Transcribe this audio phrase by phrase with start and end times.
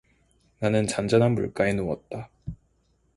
[0.57, 2.31] 나는 잔잔한 물가에 누웠다.